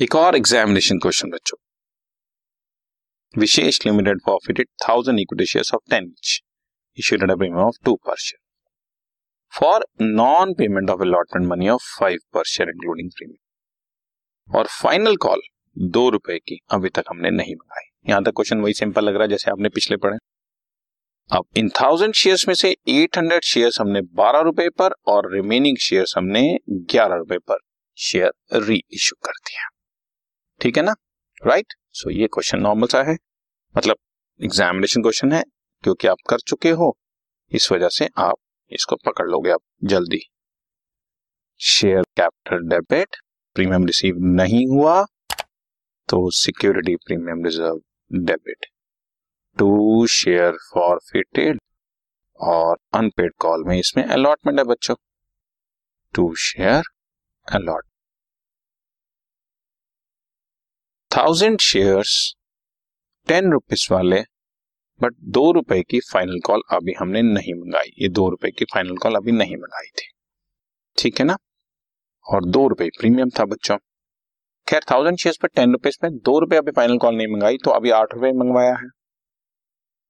एक 0.00 0.14
और 0.16 0.36
examination 0.36 0.98
question 0.98 1.30
बच्चों। 1.30 1.56
Vishesh 3.34 3.78
limited 3.86 4.18
forfeited 4.24 4.66
thousand 4.82 5.20
equity 5.20 5.46
shares 5.46 5.72
of 5.74 5.80
ten 5.90 6.04
each 6.04 6.40
issued 6.98 7.22
at 7.22 7.30
a 7.30 7.34
premium 7.36 7.62
of 7.62 7.76
two 7.84 7.94
per 8.06 8.16
share 8.16 8.40
for 9.52 9.86
non 10.00 10.52
payment 10.54 10.90
of 10.90 11.00
allotment 11.02 11.46
money 11.48 11.68
of 11.68 11.88
five 11.98 12.18
per 12.34 12.44
share 12.46 12.68
including 12.70 13.10
premium 13.10 14.58
और 14.58 14.66
final 14.72 15.16
call 15.16 15.40
दो 15.76 16.08
रुपए 16.10 16.38
की 16.38 16.58
अभी 16.72 16.88
तक 16.88 17.10
हमने 17.10 17.30
नहीं 17.30 17.54
मंगाई 17.54 17.88
यहाँ 18.10 18.22
तक 18.24 18.32
क्वेश्चन 18.32 18.60
वही 18.60 18.74
सिंपल 18.74 19.04
लग 19.04 19.14
रहा 19.14 19.22
है 19.22 19.28
जैसे 19.28 19.50
आपने 19.50 19.68
पिछले 19.70 19.96
पढ़े। 19.96 20.18
अब 21.30 21.44
इन 21.56 21.68
थाउज़ेंड 21.80 22.14
शेयर्स 22.14 22.46
में 22.48 22.54
से 22.54 22.70
एट 22.88 23.18
हंड्रेड 23.18 23.44
शेयर्स 23.44 23.80
हमने 23.80 24.02
बारह 24.20 24.40
रुपए 24.40 24.68
पर 24.78 24.94
और 25.08 25.32
रिमेनिंग 25.32 25.78
शेयर्स 25.86 26.14
हमने 26.16 26.44
ग्यारह 26.70 27.16
रुपए 27.16 27.38
पर 27.40 27.58
शेयर 27.98 28.62
री 28.68 28.80
इश्यू 28.90 29.18
कर 29.26 29.32
दिया। 29.40 29.68
ठीक 30.60 30.76
है 30.76 30.82
ना? 30.82 30.94
Right 31.42 31.64
right? 31.64 31.76
सो 31.92 32.10
so, 32.10 32.16
ये 32.16 32.26
क्वेश्चन 32.26 32.60
नॉर्मल 32.60 32.86
सा 32.86 33.02
है। 33.02 33.16
मतलब 33.74 33.96
एग्जामिनेशन 34.40 35.02
क्वेश्चन 35.02 35.32
है 35.32 35.42
क्योंकि 35.84 36.08
आप 36.08 36.16
कर 36.28 36.38
चुके 36.40 36.70
हो। 36.70 36.96
इस 37.52 37.70
वजह 37.72 37.88
से 37.88 38.08
आप 38.18 38.36
इसको 38.72 38.96
पकड़ 38.96 39.28
लोगे 39.28 39.50
आप 39.50 39.60
जल्दी। 39.84 40.20
Share 41.60 42.02
capital 42.16 42.68
debit 42.68 43.16
premium 43.56 43.86
receive 43.86 44.16
नहीं 44.32 44.66
हुआ 44.66 45.02
तो 46.08 46.18
security 46.30 46.94
premium 46.96 47.44
reserve 47.44 47.80
debit 48.10 48.66
to 49.56 50.06
share 50.06 50.56
forfeited 51.10 51.60
और 52.40 52.76
अनपेड 52.94 53.32
कॉल 53.38 53.64
में 53.64 53.78
इसमें 53.78 54.04
अलॉटमेंट 54.04 54.58
है 54.58 54.64
बच्चों। 54.64 54.94
To 56.14 56.34
share 56.34 56.82
allot 57.48 57.84
thousand 61.10 61.58
shares 61.60 62.10
ten 63.28 63.50
rupees 63.52 63.86
वाले 63.92 64.20
बट 65.00 65.14
दो 65.28 65.50
रुपए 65.52 65.80
की 65.82 66.00
फाइनल 66.00 66.40
कॉल 66.40 66.62
अभी 66.70 66.92
हमने 66.92 67.22
नहीं 67.22 67.54
मंगाई। 67.54 67.90
ये 67.98 68.08
दो 68.08 68.28
रुपए 68.28 68.50
की 68.50 68.64
फाइनल 68.64 68.96
कॉल 68.96 69.14
अभी 69.14 69.32
नहीं 69.32 69.56
मंगाई 69.56 69.88
थी। 69.98 70.08
ठीक 70.98 71.18
है 71.20 71.26
ना? 71.26 71.36
और 72.26 72.44
दो 72.44 72.66
रुपए 72.68 72.88
प्रीमियम 72.98 73.30
था 73.30 73.44
बच्चों। 73.44 73.76
खैर 74.66 74.80
थाउज़ेंड 74.90 75.18
शेयर्स 75.18 75.38
पर 75.42 75.48
टेन 75.48 75.72
रुपीज़ 75.72 75.96
में 76.04 76.18
दो 76.18 76.38
रुपए 76.38 76.56
अभी 76.56 76.70
फाइनल 76.70 76.98
कॉल 76.98 77.14
नहीं 77.16 77.26
मंगाई 77.26 77.56
तो 77.56 77.70
अभी 77.70 77.90
आठ 77.90 78.14
रुपए 78.14 78.32
मंगवाया 78.32 78.74
है। 78.74 78.88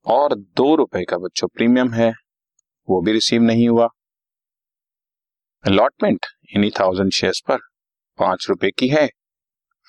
और 0.07 0.35
दो 0.35 0.75
रुपए 0.77 1.05
का 1.05 1.19
बच्चों 1.19 1.49
प्रीमियम 1.49 1.93
है, 1.93 2.13
वो 2.89 3.01
भी 3.03 3.13
रिसीव 3.13 3.43
नहीं 3.43 3.69
हुआ। 3.69 3.89
अलॉटमेंट 5.65 6.27
इन्हीं 6.55 6.71
थाउज़ेंड 6.81 7.13
शेयर्स 7.13 7.41
पर 7.41 7.59
पाँच 8.19 8.47
रुपए 8.49 8.71
की 8.71 8.89
है। 8.89 9.09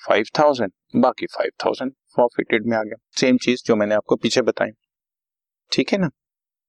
फाइव 0.08 0.24
थाउज़ेंड, 0.38 0.72
बाकी 0.96 1.26
फाइव 1.26 1.50
थाउज़ेंड 1.64 1.92
फॉरफिटेड 2.16 2.66
में 2.66 2.76
आ 2.76 2.82
गया। 2.82 2.96
सेम 3.20 3.36
चीज़ 3.36 3.62
जो 3.66 3.76
मैंने 3.76 3.94
आपको 3.94 4.16
पीछे 4.16 4.42
बताई। 4.42 4.70
ठीक 5.72 5.92
है 5.92 5.98
ना? 5.98 6.10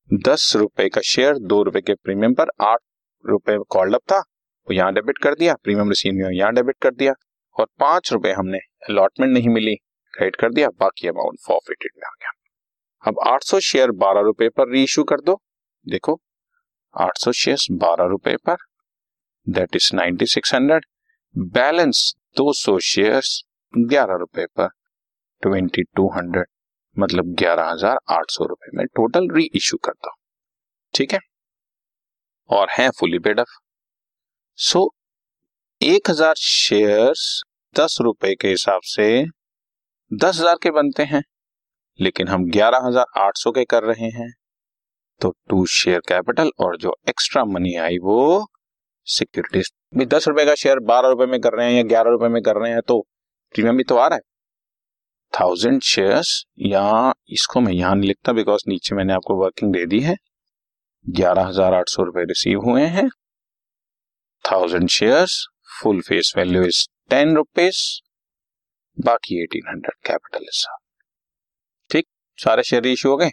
दस 0.09 0.53
रुपए 0.55 0.89
का 0.89 1.01
शेयर 1.01 1.37
दो 1.37 1.63
रुपए 1.63 1.81
के 1.81 1.93
प्रीमियम 1.93 2.33
पर, 2.33 2.47
आठ 2.61 2.79
रुपए 3.25 3.57
कॉल्ड 3.69 3.95
अप 3.95 4.01
था, 4.11 4.17
वो 4.17 4.73
यहाँ 4.73 4.93
डेबिट 4.93 5.17
कर 5.17 5.35
दिया 5.35 5.53
प्रीमियम 5.53 5.89
रिसीव 5.89 6.13
में 6.13 6.29
यहाँ 6.31 6.53
डेबिट 6.53 6.75
कर 6.81 6.91
दिया, 6.91 7.13
और 7.59 7.67
पाँच 7.79 8.13
रुपए 8.13 8.31
हमने 8.31 8.57
अलॉटमेंट 8.89 9.33
नहीं 9.33 9.49
मिली 9.49 9.75
क्रेडिट 10.13 10.35
कर 10.35 10.51
दिया, 10.51 10.69
बाकी 10.69 11.07
अमाउंट 11.07 11.39
फॉरफिटेड 11.47 11.91
में 11.97 12.07
आ 12.07 12.11
गया। 12.11 12.31
अब 13.03 13.19
800 13.27 13.59
शेयर 13.59 13.91
बारह 13.91 14.21
रुपए 14.21 14.49
पर 14.49 14.69
री 14.69 14.83
इशू 14.83 15.03
कर 15.03 15.21
दो। 15.21 15.41
देखो 15.87 16.21
800 16.95 17.31
शेयर 17.31 17.57
बारह 17.71 18.05
रुपए 18.05 18.35
पर 18.35 18.57
दैट 19.49 19.75
इज़ 19.75 19.95
9600 19.95 20.81
बैलेंस 21.37 22.15
200 22.35 22.77
शेयर्स 22.81 23.41
ग्यारह 23.73 24.15
रुपए 24.17 24.45
पर, 24.47 24.67
ट्वेंटी 25.43 25.83
टू 25.95 26.07
हंड्रेड 26.15 26.47
मतलब 26.95 27.33
ग्यारह 27.39 27.69
हज़ार 27.69 27.99
आठ 28.11 28.31
सौ 28.31 28.45
रुपए 28.45 28.77
में 28.77 28.85
टोटल 28.87 29.29
री 29.31 29.49
इश्यू 29.55 29.77
करता 29.85 30.09
हूँ। 30.09 30.17
ठीक 30.93 31.13
है? 31.13 31.19
और 32.49 32.67
है 32.71 32.89
फुली 32.91 33.19
पेड 33.19 33.39
अप 33.39 33.47
सो 34.59 34.89
एक 35.81 36.09
हज़ार 36.09 36.35
शेयर्स 36.37 37.21
दस 37.75 37.97
रुपए 38.01 38.33
के 38.35 38.47
हिसाब 38.47 38.81
से 38.85 39.07
दस 40.11 40.39
हज़ार 40.39 40.57
के 40.63 40.71
बनते 40.71 41.03
हैं, 41.03 41.23
लेकिन 41.99 42.27
हम 42.27 42.49
ग्यारह 42.51 42.87
हज़ार 42.87 43.05
आठ 43.17 43.37
सौ 43.37 43.51
के 43.51 43.63
कर 43.65 43.83
रहे 43.83 44.09
हैं। 44.11 44.31
तो 45.21 45.29
टू 45.49 45.65
शेयर 45.71 45.99
कैपिटल 46.07 46.51
और 46.59 46.77
जो 46.77 46.95
एक्स्ट्रा 47.09 47.43
मनी 47.45 47.75
आई 47.77 47.97
वो 48.01 48.47
सिक्योरिटीज 49.07 49.71
भी 49.93 50.05
दस 50.07 50.27
रुपए 50.27 50.45
का 50.45 50.55
शेयर 50.55 50.79
बारह 50.85 51.09
रुपए 51.09 51.25
में 51.25 51.39
कर 51.41 51.53
रहे 51.53 51.67
हैं 51.67 51.73
या 51.73 51.83
ग्यारह 51.85 52.11
रुपए 52.11 52.27
में 52.29 52.41
कर 52.43 52.55
रहे 52.55 52.71
हैं 52.71 52.81
तो 52.87 52.99
प्रीमियम 53.55 53.77
भी 53.77 53.83
तो 53.83 53.95
आ 53.97 54.07
रहा 54.07 54.15
है। 54.15 54.21
थाउज़ेंड 55.33 55.81
शेयर्स 55.83 56.43
या 56.61 57.13
इसको 57.29 57.61
मैं 57.61 57.73
यहाँ 57.73 57.95
नहीं 57.95 58.07
लिखता 58.07 58.33
बिकॉज़ 58.33 58.63
नीचे 58.67 58.95
मैंने 58.95 59.13
आपको 59.13 59.35
वर्किंग 59.35 59.73
दे 59.73 59.85
दी 59.85 59.99
है। 59.99 60.15
ग्यारह 61.05 61.45
हज़ार 61.45 61.73
आठ 61.73 61.89
सौ 61.89 62.03
रुपए 62.03 62.23
रिसीव 62.25 62.61
हुए 62.61 62.85
हैं। 62.87 63.07
Thousand 64.45 64.87
shares 64.89 65.45
full 65.73 66.01
face 66.01 66.33
value 66.37 66.63
is 66.63 66.85
ten 67.09 67.35
rupees 67.35 67.81
बाकी 68.97 69.41
एटीन 69.43 69.67
हंड्रेड 69.69 70.07
कैपिटल 70.07 70.45
ठीक, 71.89 72.05
सारे 72.39 72.63
शेयर 72.63 72.87
इश्यू 72.87 73.11
हो 73.11 73.17
गए। 73.17 73.29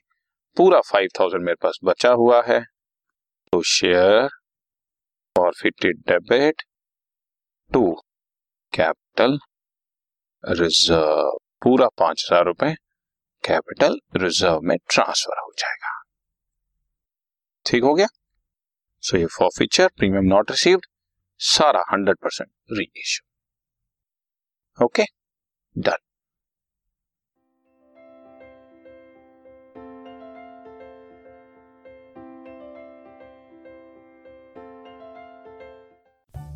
पूरा 0.57 0.81
फाइव 0.83 1.09
थाउज़ेंड 1.21 1.45
मेरे 1.45 1.57
पास 1.63 1.79
बचा 1.85 2.11
हुआ 2.13 2.43
है। 2.43 2.61
तो 2.61 3.63
share 3.69 4.29
forfeited 5.61 5.99
debit 6.09 6.63
to 7.71 7.83
capital 8.73 9.39
reserve 10.45 11.39
पूरा 11.63 11.89
पाँच 11.99 12.25
हज़ार 12.25 12.45
रुपए 12.45 12.75
कैपिटल 13.45 13.99
रिज़र्व 14.17 14.61
में 14.61 14.77
ट्रांसफ़र 14.91 15.39
हो 15.39 15.53
जाएगा। 15.59 15.93
ठीक 17.67 17.83
हो 17.83 17.95
गया? 17.95 18.07
सो 19.03 19.17
ये 19.17 19.27
for 19.27 19.49
feature 19.59 19.89
premium 19.89 20.25
not 20.25 20.51
received 20.51 20.87
सारा 21.41 21.85
hundred 21.93 22.17
percent 22.23 22.51
reissue 22.97 23.25
okay 24.79 25.05
done 25.77 25.97